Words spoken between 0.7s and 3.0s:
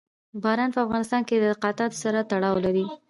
په افغانستان کې له اعتقاداتو سره تړاو لري.